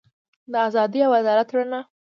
[0.51, 1.79] د ازادۍ او عدالت رڼا.